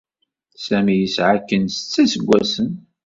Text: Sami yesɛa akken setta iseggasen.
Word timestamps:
Sami 0.65 0.95
yesɛa 0.95 1.31
akken 1.37 1.63
setta 1.69 2.01
iseggasen. 2.05 2.69